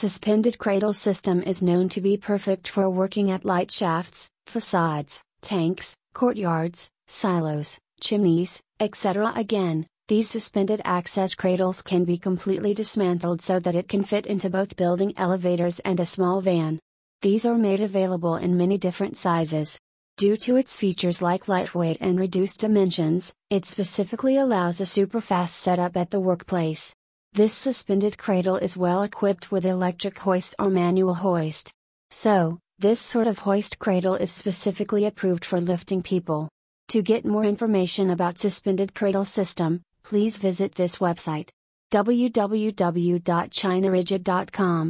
Suspended 0.00 0.56
cradle 0.56 0.94
system 0.94 1.42
is 1.42 1.62
known 1.62 1.90
to 1.90 2.00
be 2.00 2.16
perfect 2.16 2.66
for 2.66 2.88
working 2.88 3.30
at 3.30 3.44
light 3.44 3.70
shafts, 3.70 4.30
facades, 4.46 5.22
tanks, 5.42 5.94
courtyards, 6.14 6.88
silos, 7.06 7.78
chimneys, 8.00 8.62
etc. 8.80 9.30
Again, 9.36 9.86
these 10.08 10.30
suspended 10.30 10.80
access 10.86 11.34
cradles 11.34 11.82
can 11.82 12.06
be 12.06 12.16
completely 12.16 12.72
dismantled 12.72 13.42
so 13.42 13.60
that 13.60 13.76
it 13.76 13.90
can 13.90 14.02
fit 14.02 14.24
into 14.24 14.48
both 14.48 14.74
building 14.74 15.12
elevators 15.18 15.80
and 15.80 16.00
a 16.00 16.06
small 16.06 16.40
van. 16.40 16.78
These 17.20 17.44
are 17.44 17.58
made 17.58 17.82
available 17.82 18.36
in 18.36 18.56
many 18.56 18.78
different 18.78 19.18
sizes. 19.18 19.78
Due 20.16 20.38
to 20.38 20.56
its 20.56 20.78
features 20.78 21.20
like 21.20 21.46
lightweight 21.46 21.98
and 22.00 22.18
reduced 22.18 22.60
dimensions, 22.60 23.34
it 23.50 23.66
specifically 23.66 24.38
allows 24.38 24.80
a 24.80 24.86
super 24.86 25.20
fast 25.20 25.58
setup 25.58 25.94
at 25.94 26.08
the 26.08 26.20
workplace. 26.20 26.94
This 27.32 27.54
suspended 27.54 28.18
cradle 28.18 28.56
is 28.56 28.76
well 28.76 29.04
equipped 29.04 29.52
with 29.52 29.64
electric 29.64 30.18
hoist 30.18 30.56
or 30.58 30.68
manual 30.68 31.14
hoist. 31.14 31.72
So, 32.10 32.58
this 32.80 32.98
sort 32.98 33.28
of 33.28 33.38
hoist 33.38 33.78
cradle 33.78 34.16
is 34.16 34.32
specifically 34.32 35.06
approved 35.06 35.44
for 35.44 35.60
lifting 35.60 36.02
people. 36.02 36.48
To 36.88 37.02
get 37.02 37.24
more 37.24 37.44
information 37.44 38.10
about 38.10 38.40
suspended 38.40 38.96
cradle 38.96 39.24
system, 39.24 39.80
please 40.02 40.38
visit 40.38 40.74
this 40.74 40.98
website 40.98 41.50
www.chinarigid.com. 41.92 44.88